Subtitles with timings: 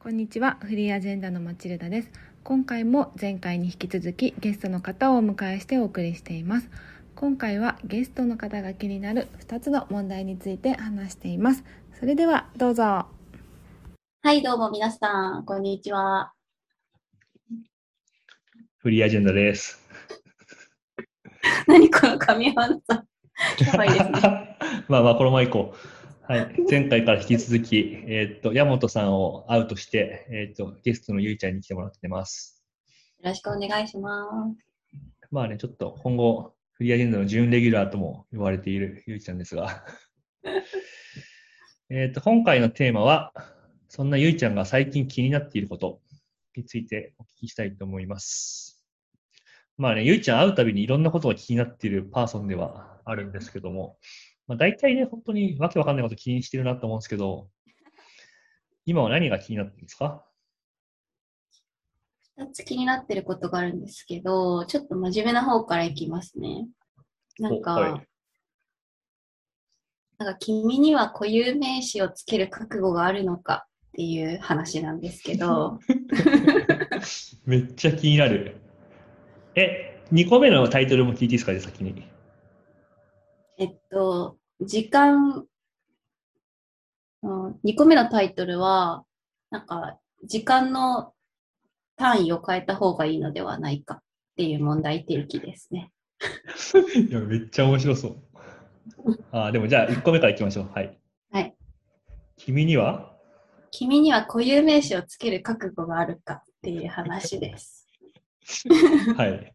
[0.00, 2.10] こんにちはフリーアジェンダのマチルダです
[2.44, 6.70] 今回も前回に引き続きゲストの方をお迎えしてお送りしています
[7.16, 11.64] 今回はゲストの方が気になる2つの問題について話しています
[11.98, 13.06] それではどうぞ
[14.22, 16.32] はい、どうも皆さん、こんにちは。
[18.76, 19.84] フリーアジェンダです。
[21.66, 23.06] 何この神山さん。
[23.64, 24.56] やばいですね。
[24.88, 25.97] まあまあ、このまま行こう。
[26.28, 26.54] はい。
[26.70, 32.62] 前回から引き続き、えーっと、山本さんを会うとして、えーっと、ゲストのゆいちゃんに来てもらってます。
[33.20, 34.26] よろしくお願いしま
[34.90, 34.98] す。
[35.30, 39.86] まあね、ちょっと今後、フリーアジェンダの準レギュラーとも呼ばれているゆいちゃんですが。
[41.88, 43.32] えーっと、今回のテーマは、
[43.88, 46.02] そんなゆいちゃんが最近気になっていること
[46.54, 48.84] についてお聞きしたいと思います。
[49.78, 53.96] まあね、ゆいちゃん会うたびにいろんなことが気になっているパーソンではあるんですけども、
[54.48, 57.48] まあ大体ね、本当にわけわかんないこと気にしてるなと思うんですけど、
[58.86, 60.24] 今は何が気になってるんですか？
[62.36, 66.66] 二つ気になってることがあるんですけど、ちょっと真面目な方からいきますね。
[67.38, 68.08] なんか、おはい
[70.18, 75.78] なんか君には固有名詞をつける覚悟があるのかっていう話なんですけど、
[77.46, 78.56] めっちゃ気になる。
[79.54, 81.52] え、2個目のタイトルも聞いていいですか？
[81.52, 82.07] ね、先に。
[83.58, 85.44] えっと、時間、
[87.22, 89.04] うん、2個目のタイトルは、
[89.50, 91.12] なんか、時間の
[91.96, 94.02] 単位を変えた方がいいのではないかっ
[94.36, 95.90] ていう問題提起ですね。
[97.08, 98.22] いや、めっちゃ面白そう。
[99.32, 100.70] あーでもじゃあ1個目からいきましょう。
[100.72, 100.98] はい。
[101.32, 101.54] はい。
[102.36, 103.12] 君には？
[103.72, 107.88] 君には固有名詞をつける覚悟があるかっていう話です。
[109.16, 109.54] はい。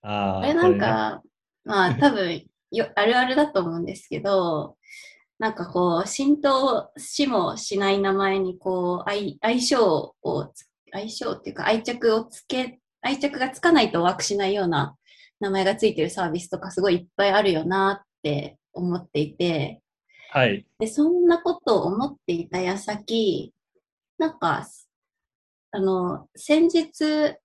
[0.00, 1.22] ああ、 これなんか、
[1.64, 4.76] まあ多分よ、あるあるだと思うんですけど、
[5.38, 14.96] なんかこう、浸透しもしない名前にこう、相相性をつ、相性っていうか愛着をつけ、愛着がつかないとワークしないような
[15.40, 19.82] 名前がついてるサービスとかすごいいっぱいあるよなって思っていて、
[20.30, 20.66] はい。
[20.78, 23.52] で、そんなことを思っていた矢先、
[24.18, 24.66] なんか、
[25.72, 27.36] あの、先日、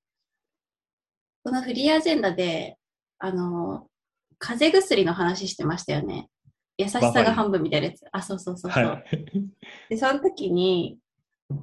[1.44, 2.78] このフリーアジェンダで、
[3.20, 3.88] あの、
[4.40, 6.30] 風邪薬の話してましたよね。
[6.78, 8.06] 優しさが半分みたいなやつ。
[8.12, 8.84] あ、そうそうそうそう。
[8.84, 9.20] はい。
[9.90, 10.98] で、その時に、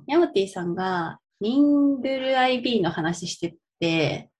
[0.06, 4.30] ヤモティさんが、リングル IB の話してて、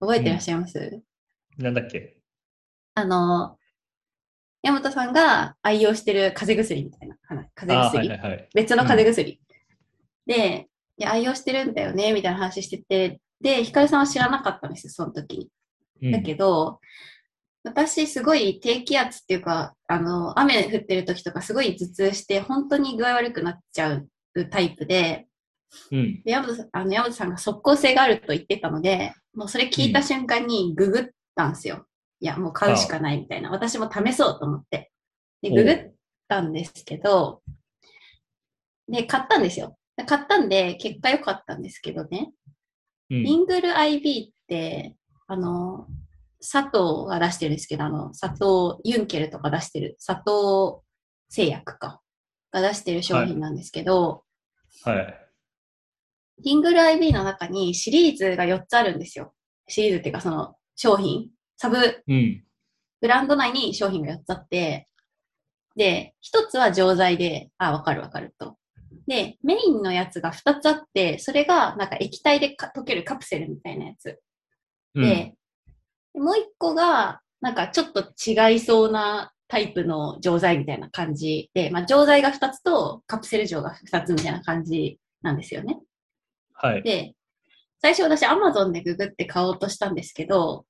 [0.00, 1.02] 覚えてらっしゃいます、
[1.56, 2.18] なんだっけ？
[2.94, 3.58] あの、
[4.62, 7.48] 山本さんが愛用してる風邪薬みたいな話。
[7.54, 8.48] 風あ邪薬、ーはいはいはい。
[8.54, 9.40] 別の風邪薬。
[10.26, 15.50] で、いや、愛用してるんだよね、みたいな話してて、で、ヒカルさんは知らなかったんですよ、その時に。
[16.02, 16.80] うんだけど、
[17.66, 24.08] 私すごい低気圧っていうか、あの、雨降ってる時とかすごい頭痛して、本当に具合悪くなっちゃう
[24.50, 25.26] タイプで、
[25.90, 26.22] うん。
[26.22, 31.04] で山本さんあの山本さんが即効性があると言ってたので、もうそれ聞いた瞬間にググっ
[31.34, 31.86] たんですよ。
[32.20, 33.50] いや、もう買うしかないみたいな。
[33.50, 34.92] 私も試そうと思って。
[35.42, 35.92] で、ググっ
[36.28, 37.42] たんですけど、
[38.88, 39.76] で、買ったんですよ。
[39.96, 42.30] で買ったんで、結果良かったんですけどね。
[43.10, 44.94] うんリングル IB って、
[45.26, 45.86] あの、
[46.50, 50.82] 佐藤が出してるんですけど、あの、佐藤ユンケルとか出してる、佐藤
[51.28, 52.00] 製薬か、
[52.52, 54.24] が出してる商品なんですけど、
[54.84, 55.28] はい。
[56.44, 59.34] リングル IB の中にシリーズが4つあるんですよ。
[59.68, 61.76] シリーズっていうかその商品、サブ
[62.06, 62.44] うん。
[63.00, 64.88] ブランド内に商品が4つあって、
[65.76, 68.56] で、1つは錠剤で、あ、わかるわかると。
[69.06, 74.20] で、メインのやつが2つあって、それがなんか液体でか溶けるカプセルみたいなやつ。
[74.94, 75.02] うん。
[75.02, 75.34] で、
[76.16, 85.78] もう1個がなんかちょっと違いそうなタイプの錠剤みたいな感じで、まあ錠剤が2つとカプセル錠が2つみたいな感じなんですよね。
[86.54, 86.82] はい。
[86.82, 87.14] で、
[87.80, 90.66] 最初私 Amazon でググって買おうとしたんですけど、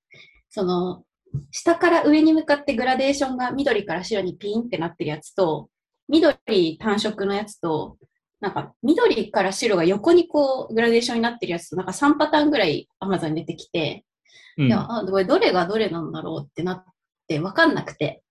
[0.51, 1.05] その、
[1.51, 5.69] 下から上に向かってグラデーションが緑から白にピンってなってるやつと、
[6.09, 7.97] 緑単色のやつと、
[8.41, 14.05] なんか緑から白が横にこうグラデーションになってるやつと、なんか3パターンぐらい Amazon に出てきて、
[14.59, 16.85] うんいや、あどれがどれなんだろうってなっ
[17.29, 18.23] てわかんなくて、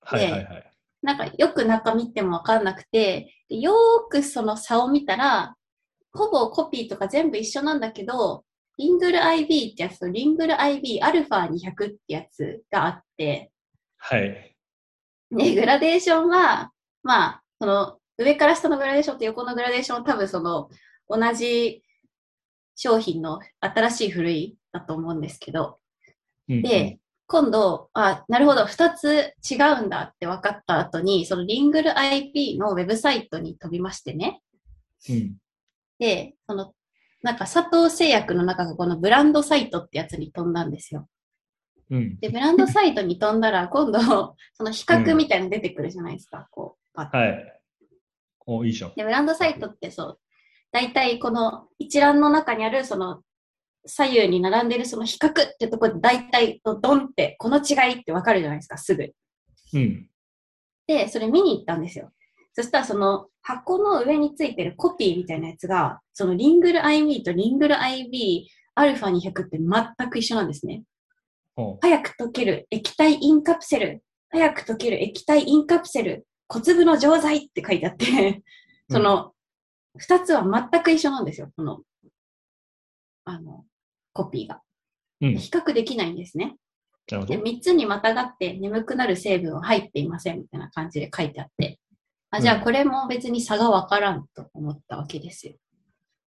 [0.00, 0.72] はいはいはい。
[1.02, 5.56] なんかよく中見てもわかんなくて、でよーくその差を見たら、
[6.12, 8.44] ほぼコピーとか全部一緒なんだけど、
[8.78, 13.50] リングル IB ってやつとリングル IB アルファ200ってやつがあって、
[13.98, 14.56] はい。
[15.30, 20.70] で、グラデーションは、まあ、その上から下のグラデーションと横のグラデーションは多分その
[21.08, 21.82] 同じ
[22.78, 25.80] 商品の新しい古いだと思うんですけど、
[26.48, 34.40] うんで、今度、あ、なるほど、二つ違うんだって分かった後に、そのリングル IP のウェブサイトに飛びましてね。
[35.10, 35.36] うん。
[35.98, 36.72] で、その、
[37.22, 41.08] なんか佐藤製薬の中がこのブランドサイトってやつに飛んだんですよ。
[41.90, 42.18] うん。
[42.20, 44.00] で、ブランドサイトに飛んだら、今度、
[44.54, 47.60] その比較みたいなの出てくるじゃないですか、こう、パッとはい。
[48.46, 48.94] お、いいじゃん。
[48.94, 50.20] で、ブランドサイトってそう、
[50.72, 53.22] 大体この一覧の中にあるその
[53.86, 59.12] 左右に並んでるその比較ってところで大体ドンってこの違いってわかるじゃないですか、すぐ。
[59.74, 60.08] うん。
[60.86, 62.10] で、それ見に行ったんですよ。
[62.52, 70.82] そしたらその箱の上についてるコピーみたいなやつが、そのリングル IB とリングル IB アルファ200って全く一緒なんですね。
[71.56, 78.42] ほ早く溶ける液体インカプセル、早く溶ける液体インカプセル、小粒の錠剤って書いてあって、
[78.90, 79.32] その、
[79.98, 81.80] 二つは全く一緒なんですよ、この、
[83.24, 83.64] あの、
[84.12, 84.62] コピーが。
[85.20, 85.26] う。
[85.26, 85.36] うん。
[85.36, 86.56] 比較できないんですね。
[87.06, 87.42] で、なるほど。
[87.42, 91.78] 三つにまたがって眠くなる成分は入っていませんみたいな感じで書いてあって、
[92.30, 95.54] あ、じゃあうんこれも別に差がわからんと思ったわけですよ。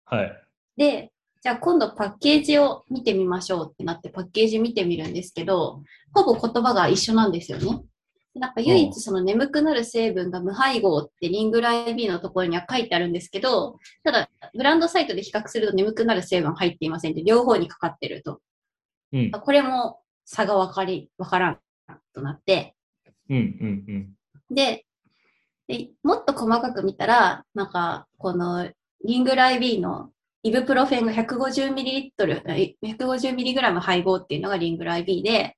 [0.06, 0.44] はい。
[0.78, 1.12] で、
[1.42, 5.82] じゃあ今度パッケージを見てみましょうってなってパッケージ見てみるんですけど、
[6.14, 7.84] ほぼ言葉が一緒なんですよね。
[8.38, 18.40] でなんか唯一その眠くなる成分が無配合ってリングライ B のところには書いてあるんですけど、ただブランドサイトで比較すると眠くなる成分は入っていませんって両方にかかってると。
[19.12, 19.32] うん。
[19.32, 21.60] これも差がわかり、わからん
[22.14, 22.76] となって、
[23.30, 23.38] うん。
[23.38, 23.86] うん。
[23.88, 24.56] うん。
[24.56, 24.86] で、
[25.68, 28.70] でもっと細かく見たら、なんか、この
[29.04, 30.12] リングライ B の
[30.44, 35.58] イブプロフェンが 150ml、え 150mg 配合っていうのがリングライ B で、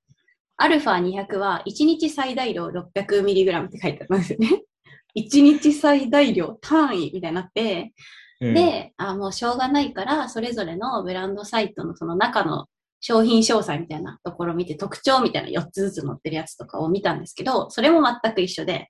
[0.62, 4.64] アルファ200は1日最大量 600mg って書いてあるんですよね。
[5.16, 7.94] 1日最大量単位みたいになって、
[8.42, 12.68] うん、で、あ、もうしょうがないから、それぞれのブランドサイトのその中の
[13.00, 18.90] 商品詳細みたいなところを見て、特徴みたいな4つずつ載ってるやつとかを見たんですけど、それも全く一緒で、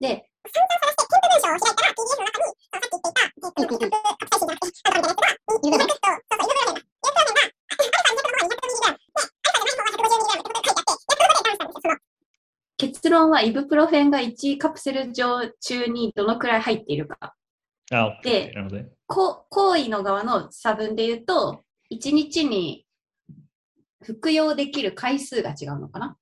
[0.00, 0.30] で、
[12.80, 17.34] 結論はイブプロフェンが1カプセル状中にどのくらい入っているか。
[17.92, 18.88] あ、でなるほどね。
[19.06, 21.62] こ行為の側の差分で言うと、
[21.92, 22.86] 1日に
[24.02, 26.16] 服用できる回数が違うのかな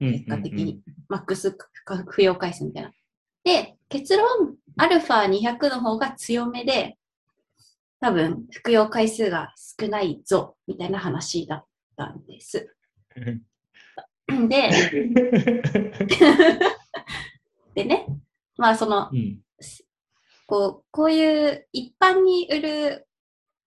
[0.00, 0.80] うん結果的に。
[1.08, 1.56] マックス
[1.86, 2.90] 服用回数みたいな。
[3.44, 6.98] で、結論、アルファ200の方が強めで、
[8.00, 11.64] 多分、服用回数が少ないぞ、みたいな話だっ
[11.96, 12.74] たんです。
[14.36, 14.70] うんで、
[17.74, 18.06] でね、
[18.56, 19.38] まあその、うん。
[20.46, 23.06] こう、こういう一般に売る、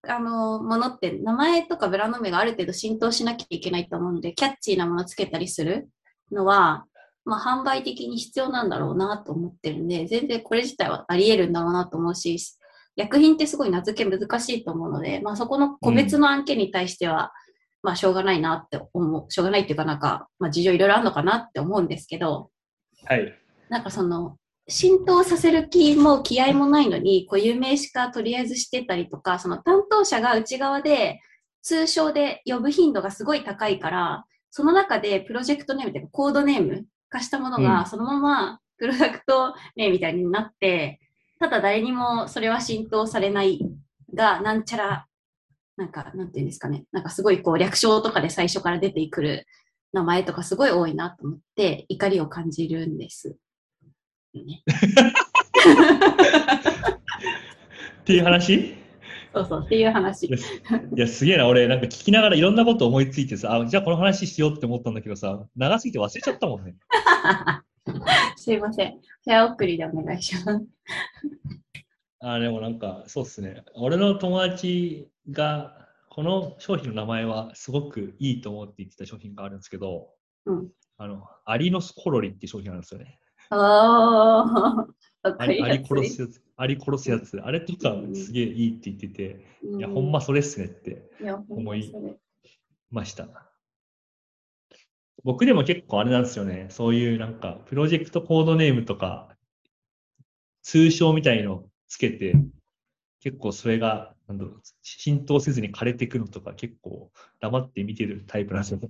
[0.08, 5.90] あの、ものって名前とかブランド名がある程度浸透しなきゃいけないと思うので、キャッチーなものつけたりする
[6.32, 6.86] のは、
[7.24, 12.38] まあ、販売的に必要なんだろうなと思ってるんで、全然これ自体はあり得るんだろうなと思うし、
[12.96, 17.34] 薬品ってすごい名付け難しいと思うので、まあ、そこの個別の案件に対しては、
[17.86, 22.50] まあ、しょうがないなって思う、しょうがないっていうかなんか、まあ、事情いろいろあるのかなって思うんですけど、
[23.06, 23.34] はい。
[23.70, 24.38] なんかその、
[24.68, 31.20] 浸透させる気も気合もないのに、固有名詞化とりあえずしてたりとか、その担当者が内側で
[31.62, 41.00] 通称で呼ぶ頻度がすごい高いから、その中でプロジェクトネームというかコードネーム化したものうんがそのままプロダクト名みたいになって、
[41.40, 43.60] ただ誰にもそれは浸透されない
[44.16, 45.06] が、なんちゃら、
[45.78, 46.86] なんか、なんていうんですかね。
[46.92, 49.46] なんかすごいこう略称とかで最初から出てくる
[49.94, 53.36] 名前とかすごい多いなと思って怒りを感じるんです。
[54.34, 54.64] ね、
[58.02, 58.76] っていう話？
[59.34, 60.32] そうそうっていう話い。
[60.96, 61.48] やすげえな。
[61.48, 66.76] 俺、なんか聞きながらいろんなこと思いついてさ、あ、じゃあこの話しようって思ったんだけどさ、長すぎて忘れちゃったもんね。
[68.38, 69.00] すいません。
[69.26, 70.66] 早送りでお願いします。
[72.20, 73.64] あ、でもなんか、そうっすね。
[73.76, 80.10] 俺の友達が、この商品の名前はすごくいいと思って言ってた商品があるんですけど、
[80.46, 83.20] うんあの、アリのスコロリっていう商品なんですよね。
[83.50, 84.88] あ
[85.24, 85.62] あ、 アリ。
[85.86, 86.42] 殺すやつ。
[86.56, 87.38] アリ殺すやつ。
[87.42, 89.46] あれとかすげえいいって言ってて、
[89.78, 91.10] いや、ほんまそれっすねって
[91.50, 91.94] 思い
[92.92, 93.28] ました。
[95.24, 96.68] 僕でも結構あれなんですよね。
[96.70, 99.36] そういうなんか、プロジェクトコードネームとか、
[100.62, 102.36] 通称みたいのつけて、
[103.20, 108.80] 結構それが、なんだろう、浸透せずに枯れていくのとか結構黙って見てるタイプなんですよ。
[108.80, 108.90] 好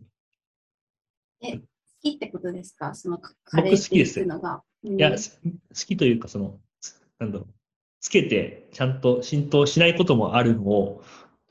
[2.01, 2.93] きってことですか？
[2.95, 4.63] その、僕カレー好きですうのが。
[4.83, 7.53] いや、す好きというか、その、つなんだろう、
[7.99, 11.03] つけてちゃんと浸透しないこともあるのを、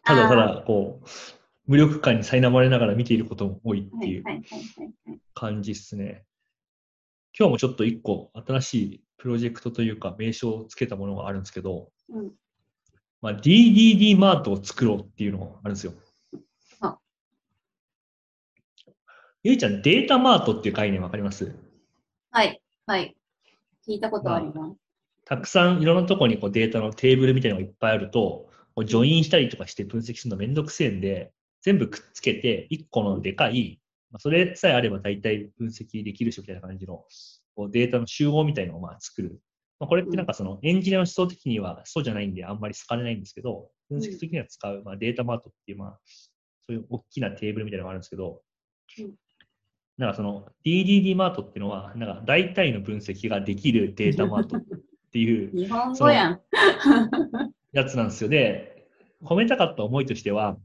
[0.04, 1.06] ただただ、こう、
[1.66, 4.24] 無力感に苛まれながら見ていることも多いっていう。
[5.34, 6.24] 感じですね。
[7.36, 12.32] 今日もちょっと一個新しいプロジェクトというか名称をつけたものがあるんですけど、うん
[13.24, 15.94] まあ、DDD マートを作ろうっていうのがあるんですよ。
[16.82, 16.98] あ
[19.42, 21.56] ゆいちゃん、データマートっていう概念わかります？
[22.30, 22.60] はい。
[22.84, 23.16] はい。
[23.88, 24.76] 聞いたことあります。
[25.24, 37.06] たくさんいろんなところにこうデータのテーブルみたいなのがいっぱいあると、こうジョインしたりとかして分析するのめんどくせえんで、全部くっつけて、1個のでかい、まあ、それさえあれば大体分析できるしみたいな感じの
[37.56, 39.40] こうデータの集合みたいなのをまあ作る。
[39.80, 45.98] まあ、これってなんかそのエンジニアの思想的にはそうじゃないんであんまり好かれないんですけど、分析的には使う、まあ、データマートっていう、まあ、
[46.66, 48.40] そういう大きなテーブルみたいなのがあるんですけど
[48.98, 49.14] うん、
[49.98, 54.60] なんかその DDD マートっていうのは、なんか大体の分析ができるデータマートっ
[55.12, 56.40] ていう 日本語やん。
[57.72, 58.28] やつなんですよ。
[58.28, 58.86] で、
[59.22, 60.56] 褒めたかった思いとしては、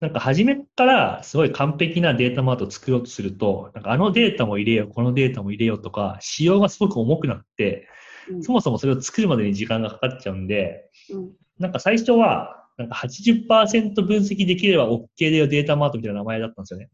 [0.00, 7.98] なんか初めからすごい完璧なデータマートを作ろうとすると、なんかあのデータも入れよう、このデータも入れようとか、仕様がすごく重くなって、うん
[8.42, 16.88] そもそもそれを作るまでに時間がかかっちゃうんで、うんなんか最初は、なんか80%分析できれば OK だよデータマートみたいな名前だったんですよね。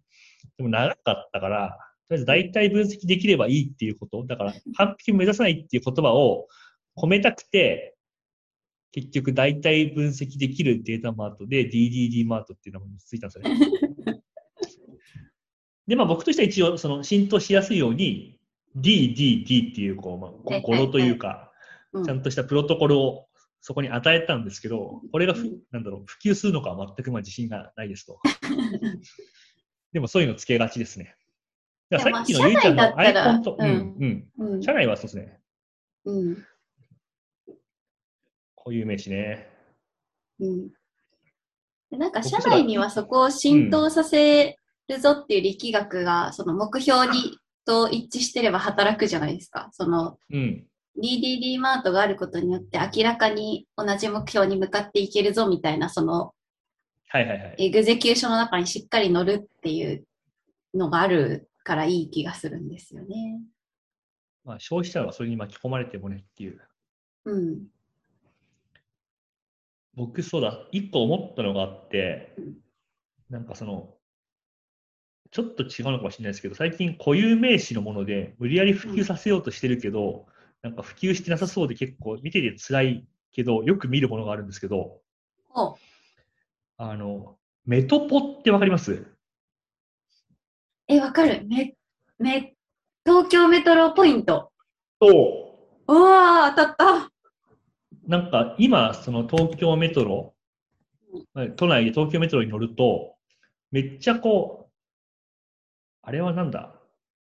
[0.57, 6.49] でも長かったから、とりあえず大体分析できればいいっていうこと、だから完璧を目指さないっていう言葉を
[6.97, 7.95] 込めたくて、
[8.93, 14.23] 結局大体分析できるデータマートで DDD マートっていう名前についたんですよね。
[15.87, 18.39] で、まあ僕としては一応その浸透しやすいように
[18.77, 21.51] DDD っていうこう、まあ、はい語呂というか、
[21.93, 23.29] うんちゃんとしたプロトコルを
[23.61, 25.35] そこに与えたんですけど、これが
[25.71, 28.19] なんだろう、普及するのかは全くまあ自信がないですと。
[29.93, 31.15] でもそういうのつけがちですね。
[31.89, 35.39] だからさっきのゆいちゃんのアイコンと、うん、うん社内はそうですね。
[36.05, 36.47] うん。
[38.57, 39.49] こういう名詞ね。
[40.41, 40.69] うん。
[41.91, 49.69] でなんか社内にはそこを浸透させるぞっていう力学が、その目標にと一致してれば働くじゃないですか。
[49.73, 50.67] そのうん。
[50.97, 56.33] DDD マートがあることによって明らかに同じ目標に向かっていけるぞみたいな、その
[57.09, 57.55] はいはいはい。
[57.59, 60.05] エグゼキューションの中にしっかり乗るっていう
[60.73, 63.41] のがあるからいい気がするんですよね。
[64.45, 66.61] まあ消費者はそれに巻き込まれてもねっていう。
[67.25, 67.67] うん。
[69.95, 72.55] 僕そうだ、一個思ったのがあってうん、
[73.31, 73.94] なんかその、
[75.35, 80.27] ちょっと違うのかもしれないですけど、最近固有名詞のもので無理やり普及させようとしてるけど、
[80.63, 85.01] なんか普及してなさそうで結構見てて辛いけど、よく見るものがあるんですけど、
[85.53, 85.77] お
[86.77, 87.37] あの、
[87.67, 89.07] メトポってわかります？
[90.87, 91.75] え、わかるめ、
[92.21, 92.55] め、
[93.05, 94.53] 東京メトロポイント。
[95.03, 95.57] そ
[95.89, 95.93] う。
[95.93, 97.11] うわー、当たった。
[98.07, 100.33] なんか今、その東京メトロ、
[101.57, 103.17] 都内で東京メトロに乗ると、
[103.73, 104.64] めっちゃこう、
[106.07, 106.81] あれはなんだ、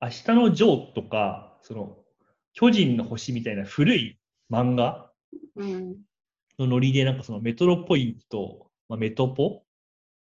[0.02, 1.98] 明日のジョーとか、その、
[2.54, 4.20] 巨人の星みたいな古い
[4.52, 5.12] 漫画？
[5.56, 5.98] うん。
[6.60, 9.64] のノリで、なんかそのメトロポイント、まあ、メトポ？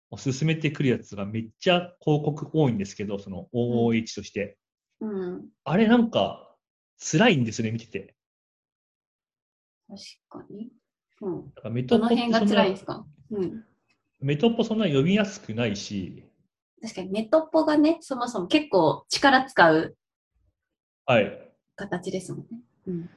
[0.10, 4.58] を進めてくるやつがめっちゃ広告多いんですけど、その OOH として。
[5.00, 5.46] うん。
[5.64, 6.56] あれなんか、
[7.00, 8.16] 辛いんですよね、見てて。
[9.88, 10.72] 確かに。
[11.22, 11.54] うん。
[11.54, 13.06] だからメトポそんな辺が辛いんですか？
[13.32, 13.66] うん。
[14.22, 16.24] メトポそんな読みやすくないし、
[16.84, 19.96] 確かにメトッポがね、そもそも結構力使う
[21.06, 21.52] はい。
[21.78, 22.48] 形ですもんね。
[22.88, 23.10] うん。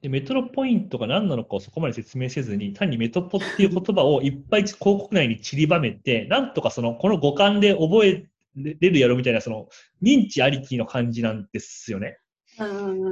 [0.00, 8.26] でメトロポイントが何なのかをそこまで説明せずに、単にメトポっていう言葉をいっぱい広告内に散りばめて、なんとかその、この五感で覚え
[8.56, 9.68] れるやろみたいな、その、
[10.02, 12.18] 認知ありきの感じなんですよね。
[12.58, 12.64] う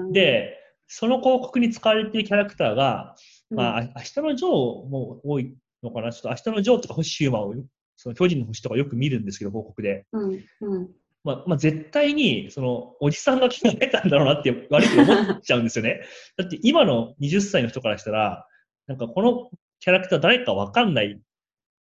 [0.09, 3.15] ん、で、その広告に使われているキャラクターが、
[3.51, 6.11] うん、まあ、あ明日のジョーも多いのかな？
[6.11, 7.55] ちょっと明日のジョーとか星シューマーを、
[8.01, 10.07] その巨人の星とかよく見るんですけど、広告で。
[10.13, 10.89] うん、うん。
[11.23, 16.01] まあ、まあ、絶対に、その、おじさんが考えたんだろうなって、悪いと思っちゃうんですよね。
[16.39, 18.47] だって、今の20歳の人からしたら、
[18.87, 21.21] なんか、このキャラクター誰かわかんない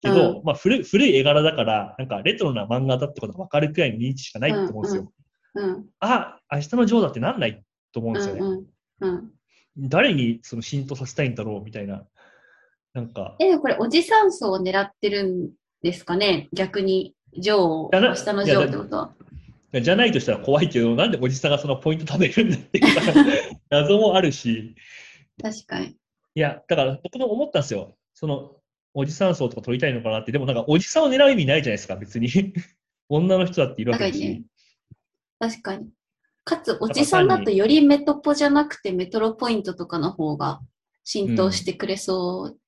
[0.02, 5.12] けど、まあ古い、古い絵柄だから、なんか、レトロな漫画だってことがわかるくらいの認知しかないと思うんですよ。
[5.56, 8.40] うん、あ、明日のジョーだってなんないと思うんですよね。
[8.42, 8.66] うん、
[9.02, 9.32] うん。
[9.78, 12.08] 誰にその浸透させたいんだろうみたいな。
[12.94, 15.50] なんか、え、これ、おじさん層を狙ってるん
[15.86, 18.98] ですかね逆に、ジョーを、いやな明日のジョーってこと？
[18.98, 19.12] は。
[19.82, 22.86] じゃないとしたら怖いけど、なんでおじさんがそのポイント食べるんだっていう
[23.70, 24.74] 謎もあるし、
[25.40, 25.90] 確かに。
[25.90, 25.96] い
[26.40, 27.96] や、だから僕も思ったんですよ。
[28.16, 28.56] その、
[28.96, 30.32] おじさん層とか取りたいのかなって。
[30.32, 32.30] でもなんか、おじさんを狙う意味ないじゃないですか、別に。
[33.08, 34.44] 女の人だっているわけだし。
[35.38, 35.90] 確かに。
[36.44, 40.62] かつ、おじさんだとよりメトポじゃなくてメトロポイントとかの方が
[41.04, 42.60] 浸透してくれそう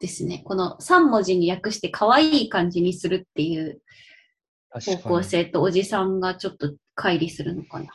[0.00, 0.42] ですね。
[0.44, 3.80] この3文字に訳して可愛い感じにするっていう
[4.70, 4.96] 方。
[4.96, 7.90] 向性とおじさんがちょっと乖離するのかな。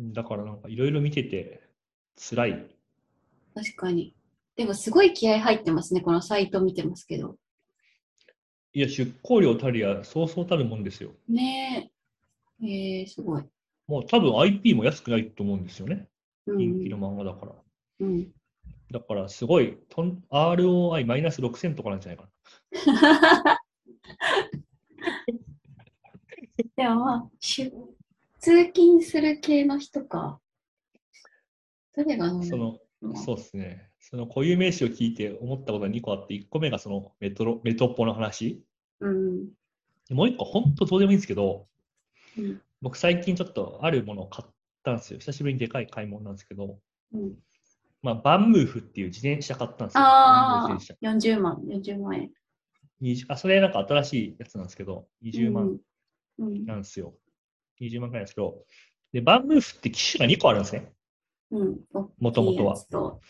[0.00, 1.62] だからなんか、いろいろ見てて、
[2.16, 2.76] 辛い。
[3.54, 4.14] 確かに。
[4.56, 7.36] でもすごい気合入ってますね、このサイト見てますけど。
[8.72, 11.12] いや、出稿料たりや、そうそうたるもんですよ。
[11.28, 11.92] ね
[12.60, 12.66] え。
[12.66, 13.44] えー、すごい。
[13.86, 16.08] もう多分 IP も安くないと思うんですよね。
[16.46, 17.04] う人気のん。
[17.04, 17.52] 漫画だから。
[18.00, 18.28] うん、
[18.94, 22.28] だからすごい、とん ROI マイナス6000とかなんじゃないか
[23.42, 23.58] な。
[26.76, 27.72] でもまあ、出
[28.38, 30.40] 通勤する系の人か。
[31.96, 33.90] 誰がその、のそうですね。
[33.98, 38.62] その固有名詞を聞いて思ったことが2個あって、1個目がそのメトロ、メトポの話。
[39.00, 39.48] うん。
[40.10, 41.66] もう1個、本当どうでもいいんですけど、
[42.38, 42.62] うん。
[42.80, 44.52] 僕最近ちょっとあるものを買っ
[44.84, 45.18] たんですよ。
[45.18, 46.78] 久しぶりにでかい買い物なんですけど、
[47.12, 47.34] うん、
[48.04, 50.04] まあ、バンムーフっていう自転車買ったんですよ。
[50.04, 52.30] ああバンムーフ自転車、40万、40万円。
[53.00, 55.78] 20あ、それなんか新しいやつなんですけど、20万
[56.38, 56.46] うん。
[56.46, 56.66] うん。
[56.66, 57.14] なんですよ。
[57.80, 58.58] 20万くらいですけど、
[59.14, 60.92] で、バンムーフって機種が2個あるんですね。
[61.50, 61.80] うん。
[62.18, 62.76] もともとは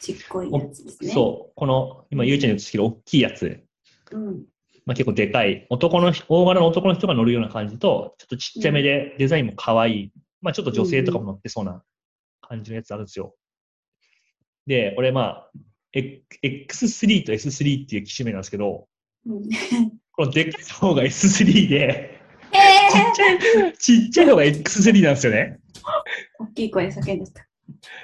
[0.01, 1.13] ちっこいやつですね。
[1.13, 3.65] そう、この、今、ゆうちゃんに映ってる大きいやつ、
[4.11, 4.19] う。
[4.19, 4.45] うん。
[4.87, 10.13] まあ、結構でかい、男の人、大柄の男の人が乗るような感じと、ちょっとちっちゃめで、デザインも可愛い、
[10.43, 11.81] まあ、ちょっと女性とかも乗ってそうな
[12.41, 13.37] 感じのやつあるんですよ。
[14.67, 15.51] で、これまあ、
[15.93, 18.87] え X3 と S3 っていう機種名なんですけど、
[19.27, 19.43] うん、
[20.13, 22.21] このでかい方が S3 で、
[22.53, 23.33] えちっちゃ
[23.69, 25.59] い、ちっちゃい方が X3 なんですよね。
[26.41, 27.47] ー、大きい声で叫んでた。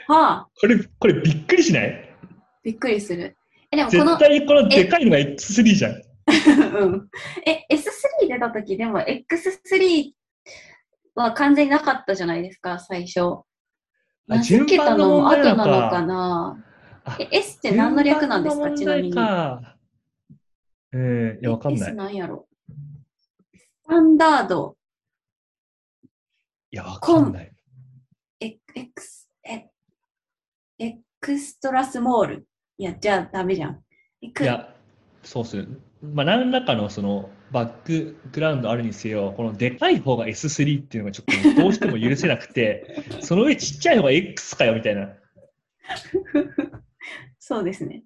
[0.08, 2.16] はあ、これ、これびっくりしない？
[2.62, 3.36] びっくりする。
[3.72, 5.92] え、でもこの絶、対にこのでかいのが X3 じゃん。
[5.92, 7.08] うん。
[7.46, 10.12] え、S3 出た時でも X3
[11.14, 13.44] は完全になかったじゃないですか、最初。
[14.30, 16.64] あ名付けたのも後なのかな？
[17.18, 19.14] え、S って何の略なんですか、ちなみに。
[20.92, 21.94] えー、いや、わかんな S い。
[21.94, 22.46] なんやろ？
[23.52, 24.76] スタンダード、
[26.70, 27.52] いや、わかんない。
[28.40, 29.66] エ X、え、
[30.78, 32.46] エクストラスモール。
[32.78, 33.82] いや、じゃあダメじゃん。
[34.22, 34.74] いや、
[35.22, 35.66] そうっすね。
[36.02, 45.10] まあ、何らかのそのバックグラウンドあるにせよ、このでかい方が S3 っていうのがちょっとどうしても許せなくて、 その上ちっちゃい方が X かよみたいな。
[47.38, 48.04] そうですね。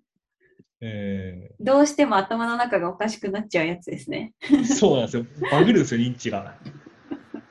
[0.80, 4.32] えどうしても頭の中がおかしくなっちゃうやつですね。
[4.42, 5.26] ーそうなんですよ。
[5.50, 6.58] バグるんですよ、認知が。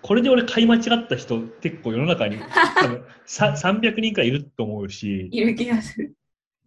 [0.01, 2.37] これで俺買い間違った人結構世の中に
[2.75, 6.13] 多分さ300人くらいいると思うし、いる気がする。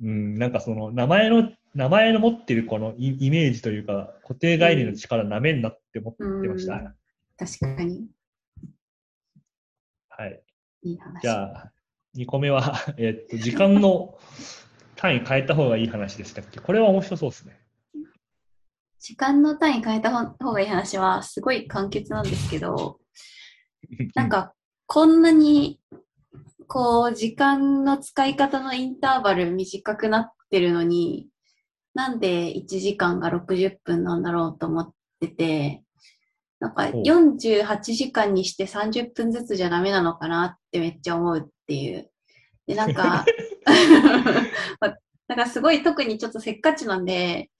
[0.03, 6.74] うん、なんかその名前の、名前の持ってるこのイイメージというか固定概念の力なめんなって思ってました。
[6.74, 6.94] うん
[7.38, 8.08] 確かに。
[10.08, 10.42] はい。
[10.84, 11.20] いい話。
[11.20, 11.72] じゃあ、
[12.16, 14.18] 2個目は、 えっと、時間の
[14.96, 16.60] 単位変えた方がいい話でしたっけ？
[16.60, 17.60] これは面白そうですね。
[18.98, 23.00] 時間の単位変えた方がいい話はすごい簡潔なんですけど、
[24.14, 24.54] なんか
[24.86, 25.78] こんなに
[26.66, 31.28] こう時間の使い方のインターバル短くなってるのに、
[31.96, 35.82] なんで1時間が60分なんだろうと思ってて、
[36.61, 42.11] なんかほう48時間にして30分ずつじゃダメなのかなってめっちゃ思うっていう。
[42.66, 43.24] で、なんか、
[44.78, 47.50] まあなんかすごい特にちょっとせっかちなんで、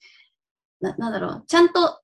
[0.81, 1.99] ななんだろう、ちゃんと、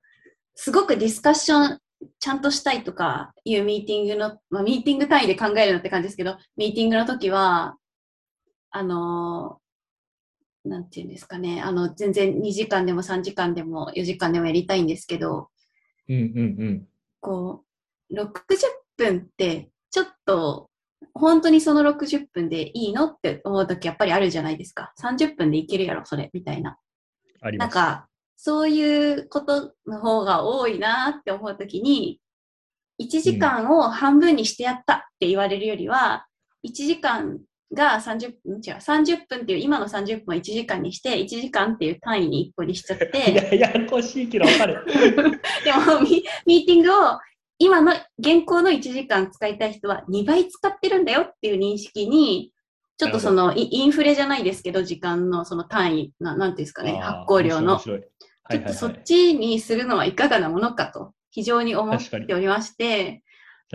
[0.55, 1.79] すごくディスカッション、
[2.19, 7.77] ちゃんとしたいとかいうミーティングの、まあ、ミーティング単位で考えるのって感じですけど、ミーティングの時は、
[8.71, 9.62] あのー
[10.65, 15.49] なんていうんですかね、あの、全然2時間でも3時間でも4時間でもやりたいんですけど、
[16.07, 16.87] うんうんうん。
[17.19, 17.63] こ
[18.09, 18.29] う、60
[18.97, 20.69] 分って、ちょっと、
[21.13, 24.93] 本当にその60分でいいのって思う時やっぱりあるじゃないですか。
[24.99, 26.77] 30分でいけるやろ、それ、みたいな。
[27.41, 27.75] あります。
[27.75, 32.19] なんか、そういうことの方が多いなって思うときに、
[33.01, 36.27] 1時間を半分にしてやったって言われるよりは、
[36.65, 37.39] 1時間
[37.73, 44.85] が30分、違う、30分っていう、今の30分を1時間にして、1時間っていう単位に1個にしちゃっいて、 や、ややこしいけどわかる。
[44.87, 47.19] でもミ、ミーティングを、
[47.59, 52.51] 今の現行の1時間使いたい人は2倍使ってるんだよっていう認識に、
[52.97, 57.79] ちょっとそのイインフレじゃないですけど、時間のその単位、ななんていうんですかね、発行量の。
[57.79, 59.03] ちょっとそっはい。
[59.03, 63.22] ちにするのはいかがなものかと、非常に思っておりまして、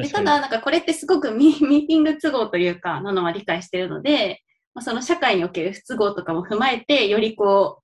[0.02, 7.82] でただ、なんかこれってすごくミ ミーティング都合というか、なのは理解しているので、まあ、その社会における不都合とかも踏まえて、よりこ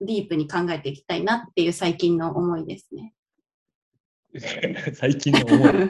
[0.00, 3.12] う、ディープに考えていきたいなっていう最近の思いですね。
[4.94, 5.72] 最近の思い。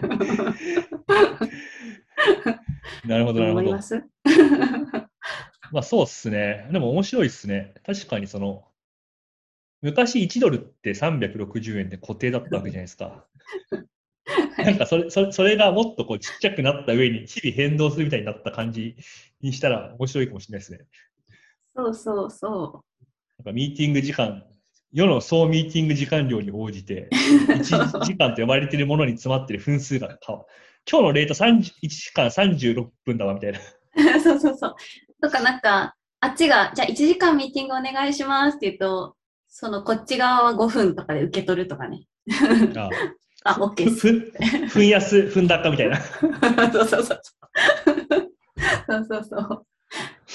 [3.07, 3.83] なるほど、なるほど思いま。
[3.83, 4.05] す？
[5.73, 6.69] まあそうっすね。
[6.71, 7.75] でも面白いっすね。
[7.85, 8.65] 確かにその、
[9.81, 13.27] 昔1ドルって360円で固定だったわけじゃないですか。
[14.59, 18.97] なんかそれ、それ、それがもっとこうちっちゃくなった上に日々変動するみたいになった感じ
[19.41, 20.81] にしたら面白いかもしれないですね。
[21.75, 22.85] そうそうそ
[23.45, 24.45] かミーティング時間、
[24.93, 30.45] 世の総ミーティング時間量に応じて、1時間と呼ばれているものに詰まっている分数が変わ
[30.91, 33.61] 今日のレート1時間36分だわ、みたいな。
[34.21, 34.75] そうそうそう。
[35.21, 39.17] とかなんか、あっちが、じゃあ1時間ミーティングお願いしますって言うと、
[39.49, 42.05] そのこっち側は5分とかで受け取るとかね。
[42.77, 42.91] ああ、
[43.45, 44.13] OK です。
[44.13, 46.01] ふ、ふんやす、ふんだっかみたいな。
[46.73, 47.21] そうそうそう。
[48.87, 49.67] そうそうそう。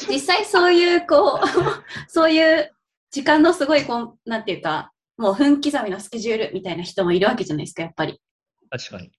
[0.09, 1.47] 実際そういう、こう、
[2.07, 2.71] そういう
[3.11, 8.21] 時間のすごい、こう、なんていうか、もう分刻みのスケジュールみたいな人もいるわけじゃないですか、やっぱり。
[8.69, 9.07] 確かに。
[9.07, 9.11] い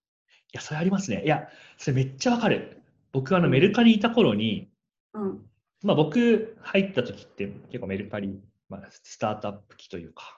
[0.53, 1.25] や、それありますね。
[1.25, 2.83] いや、それめっちゃわかる。
[3.13, 4.71] 僕、あの、メルカリいた頃に、
[5.15, 5.45] うん。
[5.83, 10.38] まあ僕入った時って結構メルカリ、まあスタートアップ期というか、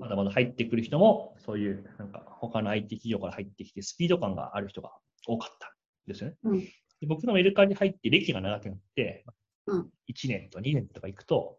[0.00, 4.92] まだまだ入ってくる人も、そういうなんか他の IT 企業から入ってきてスピード感がある人が
[5.26, 5.70] 多かったん
[6.06, 6.36] ですよね。
[6.44, 9.24] うんで僕のメルカリに入って歴が長くなって、
[9.66, 11.58] うん1年と2年とか行くと、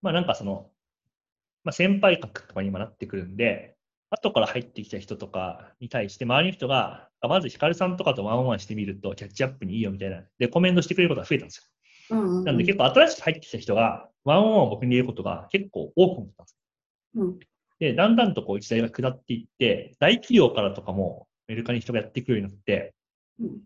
[0.00, 0.70] まあなんかその、
[1.64, 3.76] まあ先輩格とかに今なってくるんで、
[4.10, 11.72] 後から入ってきた人とかに対して、周りの人が、あまずヒカルさんとかとワンオンワンしてみると、キャッチアップにいいよみたいな、で、コメントしてくれることが増えたんです
[12.10, 12.16] よ。
[12.18, 12.44] うんうんうん。
[12.44, 16.58] なんで結構新しく入ってきた人が、ワンオンワンを僕に入れることが結構多くなったんです。
[17.14, 17.38] うん
[17.78, 22.94] で、だんだんとこう時代が下っていって、大企業からとかもメルカリに人がやってくるようになって、
[23.40, 23.60] うん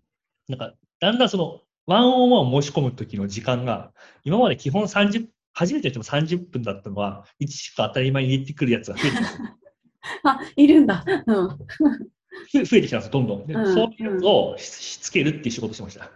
[0.48, 3.92] なんか、だんだんその、ワンオンワンを申し込む時の時間が、
[4.24, 9.48] 今まで基本30、初めての人も30分だったのが、1時間当たり前に入れてくるやつが増えてきたんですよ。
[10.24, 11.04] あ、いるんだ。
[11.26, 11.48] うん。
[11.48, 11.56] ふ
[12.64, 13.46] 増えてきたんですよ、どんどん。
[13.46, 16.10] でうんそういうのをししつけるっていう仕事をしてました。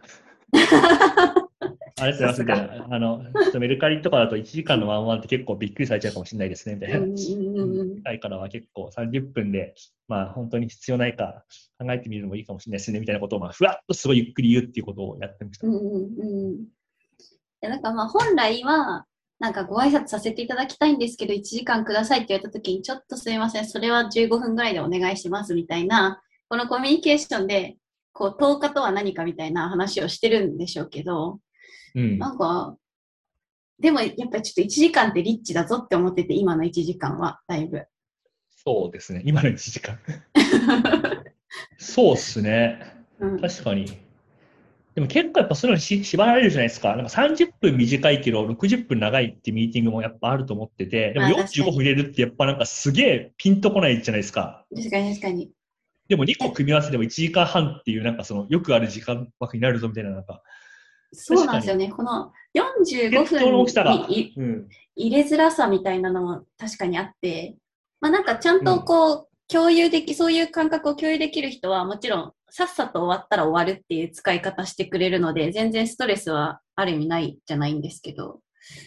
[0.52, 2.86] ありがとうございます、みたいな。
[2.90, 7.16] あの、ちょっとメルカリとかだと1時間のワンワンって結構びっくりされちゃうかもしれないですね、みたいな。
[7.16, 9.74] 次回からは結構30分で、
[10.08, 11.44] まあ本当に必要ないか
[11.78, 15.66] 考えてみるのもいいかもしれないですね、みたいなことを、まあふわっとすごいゆっくり言うっていうことをやってました。
[15.66, 16.54] うんうんうん。
[16.54, 16.66] い
[17.60, 19.04] やなんかまあ本来は、
[19.38, 27.76] なんかご挨拶させていただきたいんですけど、1時間くださいって言われたときに、ちょっとすいません、それは15分ぐらいでお願いしますみたいな、このコミュニケーションで、
[28.12, 31.40] こう、10日とは何かみたいな話をしてるんでしょうけど、
[31.94, 32.18] うん。
[32.18, 32.76] なんか、
[33.78, 37.86] でもやっぱりちょっと1時間ってリッチだぞって思ってて、今の1時間は、だいぶ。
[38.64, 39.22] そうですね。
[39.24, 39.98] 今の1時間。
[41.78, 42.78] そうっすね。
[43.18, 43.86] うん、確かに。
[44.94, 46.96] でも結構やっぱそういうのにし縛られるじゃないですか。
[46.96, 54.66] なんか30分短いけど60分長いってミーティングもやっぱあると思ってて、でもまあ確かに45分入れるってやっぱなんかすげえピンとこないじゃないですか。
[54.74, 55.50] 確かに確かに。
[56.10, 60.42] でも2個組み合わせでも1時間半っていうなんかそのよくある時間枠になるぞみたいななんか。
[61.12, 61.88] そうなんですよね。
[61.88, 64.68] この45決闘の大きさが分にいうん。
[64.96, 67.56] 入れづらさみたいなのも確かにあって、
[68.00, 78.40] まあなんかちゃんとこう、共有でき、そういう感覚を共有できる人はもちろんさっさと終わったら終わるっていう使い方してくれるので、全然ストレスはある意味ないじゃないんですけど、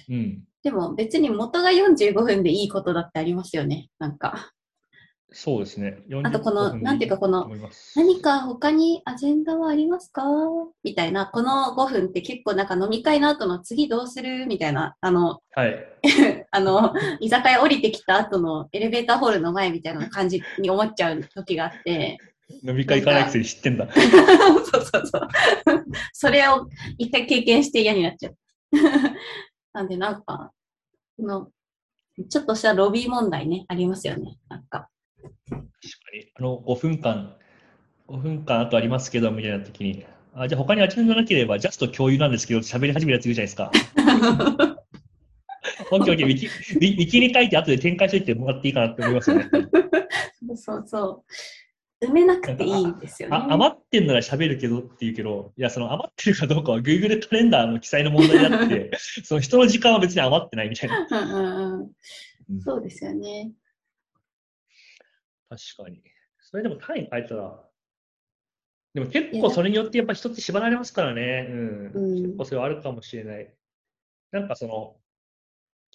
[0.09, 0.43] うん。
[0.61, 3.87] でも別に元が45分でいいことだってありますよね。
[3.99, 4.51] なんか。
[5.35, 5.97] そうですね。
[6.23, 7.49] あとこの、なんていうかこの、
[7.95, 10.23] 何か他にアジェンダはありますか？
[10.83, 14.45] みたいな、この5分って結構なんか飲み会の後の次どうする？
[14.45, 15.75] みたいな、あの、はい。
[16.51, 22.17] あの、居酒屋降りてきた後のエレベーターホールの前みたいな感じに思っちゃう時があって、
[22.63, 23.89] 飲み会行かないくせに知ってんだ。
[23.91, 23.99] そ
[24.79, 25.27] うそうそう。
[26.13, 26.67] それを
[26.97, 28.35] 一回経験して嫌になっちゃう。
[29.73, 30.51] なんでなんか、
[31.17, 31.49] この、
[32.29, 34.37] ちょっとしたロビー問題ね、ありますよね。
[34.49, 34.89] なんか。
[35.23, 35.67] 確か
[36.13, 36.27] に。
[36.35, 37.35] あの、5分間、
[38.07, 43.71] 5分間あとありますけど、みたいな時に、あ、じゃあ他にアジェンダなければ、ジャスト共有なんですけど、喋り始めるやついるじゃないですか。
[45.91, 49.49] オッケーオッに書いて後で展開しといてもらっていいかなって思いますよね。
[50.47, 51.23] そうそうそ
[52.01, 52.05] う。
[52.05, 53.37] 埋めなくていいんですよね。
[53.37, 58.91] あ余ってんなら喋るけどって言うけど、いや、その余ってるかどうかは Google カレンダーの記載の問題であって、
[59.23, 61.07] その人の時間は別に余ってないみたいな。
[61.09, 61.91] うんうんうんうん
[62.61, 63.51] そうですよね。
[65.57, 66.01] 確かに。
[66.39, 67.63] それでも単位変えたら、
[68.93, 71.47] でも結構それによってやっぱ人って縛られますからね。
[71.49, 71.91] うん。
[71.93, 73.53] うん結構それはあるかもしれない。
[74.31, 74.95] なんかその、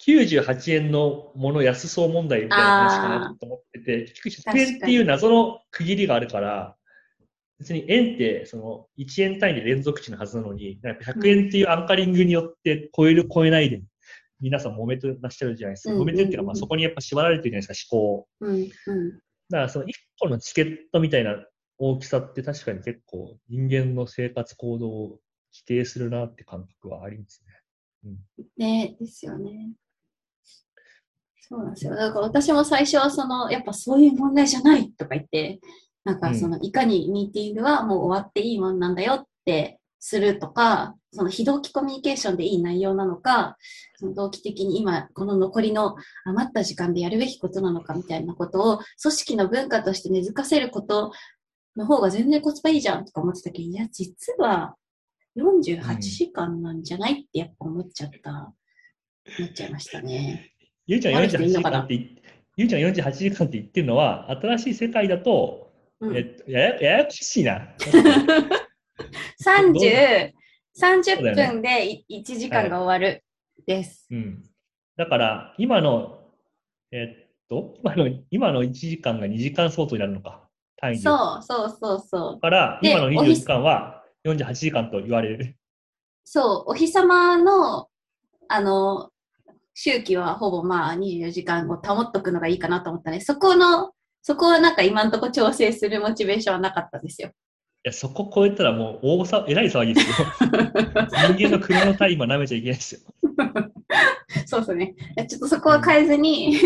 [0.05, 6.77] 98円のもの安そう問題みたいな話かなと思ってて、結局100円っていう謎の区切りがあるから、
[7.59, 13.81] 別に円ってその1円単位で連続値のはずなのに、なんか100円っていうアンカリングによって超える超えないで、
[14.39, 15.93] 皆さん揉めてらっしゃるじゃないですか。
[15.93, 18.27] うん揉めてるっていうか、まあそこにやっぱ縛られてるじゃないですか、思考。
[18.39, 19.19] うんうん。
[19.49, 21.35] だからその1個のチケットみたいな
[21.77, 25.19] 大きさって確かに結構人間の生活行動を
[25.53, 28.15] 規定するなって感覚はありますね。
[28.57, 29.71] ねですよね。
[31.49, 31.95] そうなんですよ。
[31.95, 35.59] だから私も最初はその、やっぱそういう問題じゃないとか言って、
[36.03, 43.57] なんかその、いかにミーティングはもう終わっていいもんなんだよってするとか、その非同期コミュニケーションでいい内容なのか、
[43.97, 51.11] その同期的に今、この残りの余った時間でやるべきことなのかみたいなことを、組織の文化として根付かせること
[51.75, 54.75] の方が全然コスパいいじゃんとか思ってたけど、いや、実は
[55.37, 58.53] 48時間なんじゃないってやっぱ思っちゃった、
[59.39, 60.53] 思っちゃいましたね。
[60.87, 61.81] ゆうちゃん悪い人48いんのかな？
[61.81, 62.09] 時間って言っ、
[62.57, 67.67] ゆうちゃん48時間って言ってるのは、新しい世界だと、うんえややややこしいな。
[69.43, 70.31] 30、
[70.77, 73.23] 30そうだよね分でい1時間が終わる
[73.65, 74.07] です。
[74.11, 74.43] うん。
[74.97, 76.19] だから、今の、
[76.91, 80.47] えっと、今の、今の1時間が2時間相当になるのか。
[80.77, 82.39] 単位そうそうそうそう。
[82.39, 85.55] から、で今のおひ24時間は48時間と言われる。
[86.23, 87.89] そう、お日様の、
[88.47, 89.11] あの、
[89.73, 93.21] 周期はほぼまあ24時間を保っとくのがいいかなと思ったね。
[93.21, 97.31] そこの、そこはなんか今んとこ調整するモチベーションはなかったですよ。
[97.85, 100.27] いや、そこ超えたらもう大さ、えらい騒ぎですよ。
[101.37, 103.01] 人間の車のタイマー舐めちゃいけないですよ。
[104.45, 104.95] そうですね。
[105.29, 106.57] ちょっとそこは変えずに、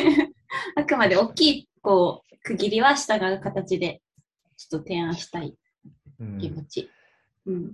[0.75, 4.01] あくまで大きい、こう、区切りは従う形で、
[4.57, 5.55] ちょっと提案したい
[6.19, 6.89] うん気持ち。
[7.45, 7.73] うん。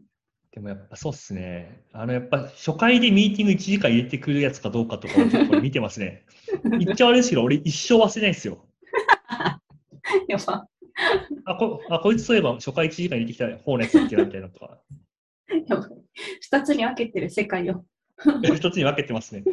[0.51, 1.83] でもやっぱそうっすね。
[1.93, 6.25] あのやっぱ初回でミーティング1時間入れてくるやつかどうかとかをちょっと見てますね。
[6.79, 8.65] 言っちゃ悪いですけど、俺一生忘れないですよ。
[10.27, 10.67] やっぱ、
[11.45, 14.79] あ、こあこいつそういえば初回1時間入れてきた方のやつだっけなみたいなとか。
[15.49, 15.89] やっぱ、
[16.41, 17.85] 二つに分けてる世界を。
[18.43, 19.43] 一つに分けてますね。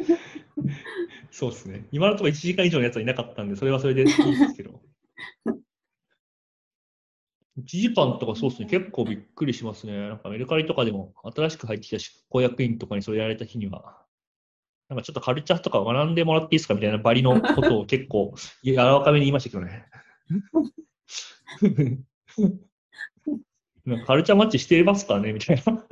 [1.31, 1.87] そうですね。
[1.91, 4.81] 今のところ1時間以上のやつはいなかったんで、それはそれでいいですけど。
[7.59, 10.09] 1時間とかそうですね、結構びっくりしますね。
[10.09, 14.05] なんかメルカリとかでも新しく入ってきた執行役員とかにそれやられた日には、
[14.89, 19.85] なんかちょっとカルチャーとか学んでもらっていいですかみたいなバリのことを結構柔らかめに言いましたけどね。
[24.05, 25.33] カルチャーマッチしてますかね？
[25.33, 25.87] みたいな。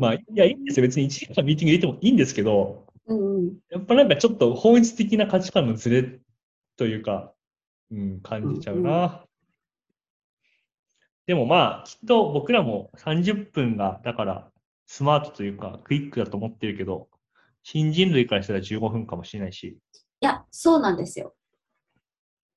[0.00, 0.86] まあ、いや、いいんですよ。
[0.86, 3.56] 別に1時間ミーティング入れてもいいんですけど、うんうん。
[3.70, 6.18] やっぱなんかちょっと本質的な価値観のズレ
[6.76, 7.32] というか、
[7.92, 9.22] うん、感じちゃうな。
[9.22, 9.30] うん
[11.30, 14.50] でもまあ、きっと僕らも30分が、だから、
[14.86, 17.08] スマートというか、クイックだと思ってるけど、
[17.62, 19.68] 新人類からしたら15分かもしれないし。
[19.68, 21.36] いや、そうなんですよ。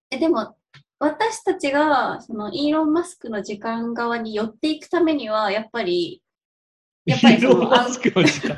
[0.09, 0.57] え、でも、
[0.99, 6.21] 私たちが、その、イーロン・マスクの時間側に寄っていくためには、やっぱり、
[7.05, 8.57] やっぱりそのイーロンマスクの時間。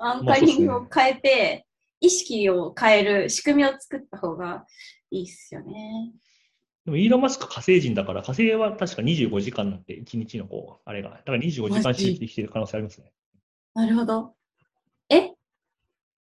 [0.00, 1.66] アンカリングを変えて、
[2.00, 4.66] 意識を変える仕組みを作った方が
[5.10, 6.12] いいっすよね。
[6.84, 11.10] でも、イーロン・マスク火星人だから、火星は確か25時間なんて、1日のこう、あれが。
[11.10, 13.12] だから25時間周期できてる可能性ありますね。
[13.74, 14.34] なるほど。
[15.08, 15.32] え？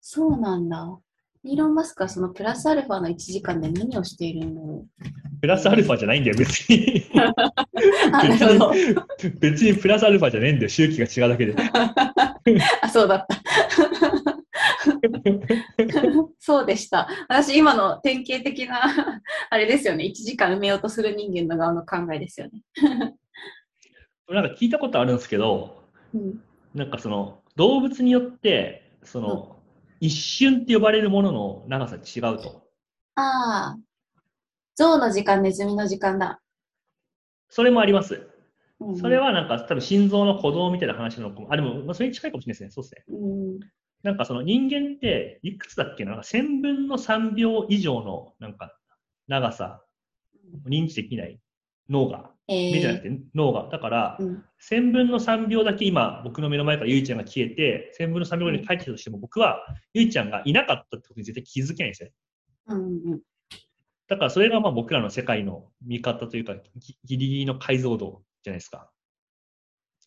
[0.00, 0.98] そうなんだ。
[1.44, 4.86] イーロン・マスクはそのプラスアルファの1時間で何をしているんだろ
[5.40, 7.00] プラスアルファじゃないんだよ、別に。
[7.00, 7.02] う。
[8.12, 8.72] あ、なるほど。
[9.40, 11.56] 別にプラスアルファじゃねえんだよ、周期が違うだけで。
[12.80, 13.36] あ、そうだった。
[16.38, 17.08] そうでした。
[17.28, 20.04] 私、今の典型的な、あれですよね。
[20.04, 22.62] 1時間埋めようとする人間の側の考えですよね。
[24.28, 25.82] なんか聞いたことあるんですけど、
[26.14, 26.40] うん。
[26.72, 29.56] なんかその動物によって、その、
[30.02, 32.64] 一瞬って呼ばれるものの長さ違うと。
[33.14, 33.78] ああ。
[34.74, 36.42] 象の時間、ネズミの時間だ。
[37.48, 38.28] それもあります。
[38.80, 41.46] うんそれ、はなんか多分心臓の鼓動みたいな話なの。
[41.48, 42.70] あ、でも、まあ、それに近いかもしれないですね。
[42.72, 43.04] そうですね。
[43.16, 43.60] うん。
[44.02, 48.76] なんかその人間って、いくつだっけな、なんか1000分の3秒以上のなんか
[49.28, 49.84] 長さ、
[50.68, 51.38] 認知できない
[51.88, 53.68] 脳が、え目じゃなくー、て脳が。
[53.70, 54.44] だから、うん。
[54.60, 59.60] 1000分の3秒だけ今、僕の目の前からゆいちゃんが消えて、1000分の3秒後に帰ってきたとしても、僕は
[59.94, 62.14] ゆいちゃんがいなかったってことに絶対気づけないんですよね。
[62.66, 63.20] うんうん。
[64.08, 68.90] だからそれがまあ僕らの世界の見方というか、ギギリギリの解像度じゃないですか。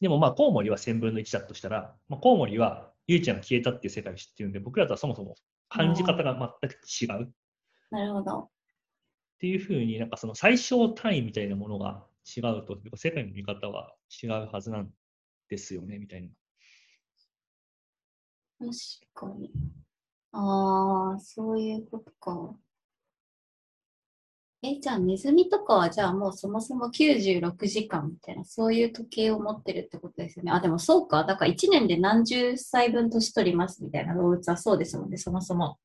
[0.01, 5.35] でもまあコウモリは1000分の1だとしたら、まあ、コウモリはゆいちゃんが消えたっていう世界を知ってるんで、僕らとはそもそも
[5.69, 7.29] 感じ方が全く違うっ
[7.91, 8.49] なるほど。
[9.39, 14.89] ていうふうになんかその最小単位みたいなものが違うと、世界の見方は違うはずなん
[15.49, 16.29] ですよね、みたいな。
[18.59, 18.71] 確
[19.13, 19.51] かに。
[20.31, 22.55] ああ、そういうことか。
[24.63, 30.51] え、じゃあネズミとかはじゃあもうそもそも96時間みたいな、そういう時計を持ってるってことですよね。
[30.51, 31.23] あ、でもそうか。
[31.23, 35.77] だから1年で何十歳分年取りますみたいな動物はそうですもんね、そもそも。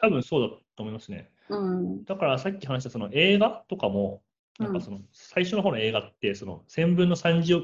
[0.00, 1.30] 多分そうだと思いますね。
[1.48, 2.04] うん。
[2.04, 4.22] だからさっき話したその映画とかも、
[4.58, 7.62] なんかその最初の方の映画って、その1000分の3秒、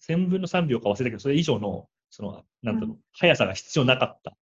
[0.00, 4.36] 1000分の3秒か忘れたけど、それ以上の、その、なんだろう、速さが必要なかった。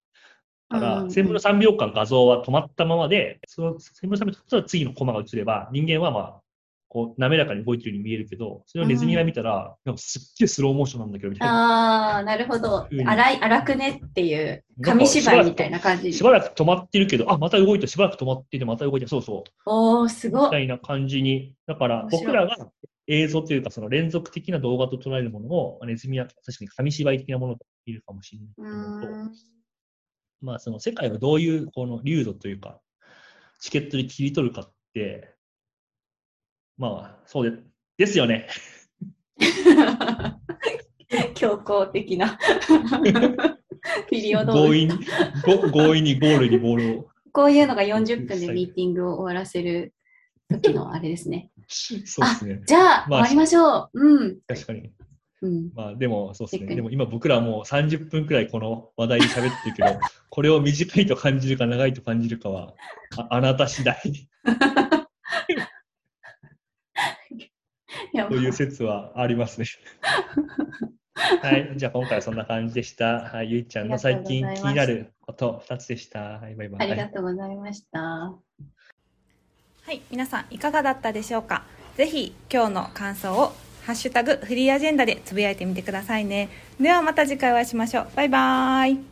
[0.73, 6.42] から、うん1000分の3秒間画像は止まったままで、その1000分の3秒経ったら次のコマが映れば、人間はまあ、
[6.93, 12.17] こう、滑らかに動いてるように見えるけど、それをネズミが見たら、なんかすっげえスローモーションなんだけど、みたいな。
[12.17, 16.13] ああ、なるほど荒い、荒くねっていう、紙芝居みたいな感じ。
[16.13, 19.51] しばらく止まってるけど、あ、また動いて、しばらく止まってて、また動いて、そうそう。
[19.65, 20.45] おー、すごい。
[20.45, 21.55] みたいな感じに。
[21.67, 22.55] だから、僕らが
[23.07, 29.33] 映像というか、その連続的な動画と捉えるものを、まあネズミは確かに紙芝居的なものと見るかもしれうないけどーん。
[30.43, 32.81] まあ、その世界をどういう、この流度というか、
[33.61, 35.35] チケットで切り取るかって、
[36.79, 37.57] まあ、そうで、
[37.99, 38.49] ですよね。
[41.35, 42.39] 強行的な。
[44.09, 44.53] ピリオド。
[44.53, 44.89] 強引
[45.75, 47.09] 強引にゴールにボールを。
[47.33, 49.95] こういうのが40分でミーティングを終わらせる
[50.49, 51.51] 時のあれですね。
[51.69, 52.61] そうですね。
[52.67, 54.01] じゃあ、まあ終わりましょう。
[54.01, 54.39] うん。
[54.47, 54.93] 確かに。
[55.43, 55.71] うん。
[55.75, 56.77] まあ、でも、そうですね。
[56.77, 59.99] でも今僕らはもう30分くらいこの話題で喋ってるけど、
[60.31, 62.75] これを短いと感じるか長いと感じるかは、
[63.17, 64.29] ああなた次第 い
[65.57, 65.67] や
[68.13, 69.67] という説はありますね。
[71.43, 71.73] はい。
[71.77, 73.21] じゃあ今回はそんな感じでした。
[73.21, 73.51] はい。
[73.51, 76.39] ゆいちゃんの最近気になること2つでした。
[76.39, 76.55] はい。
[76.55, 76.91] バイバイ。
[76.91, 78.01] ありがとうございました。
[78.01, 81.65] はい、皆さんいかがだったでしょうか？
[81.97, 83.53] ぜひ今日の感想を
[83.85, 86.49] ハッシュタグフリーアジェンダでつぶやいてみてくださいね
[86.81, 89.12] ではまた次回お会いしましょうバイバーイ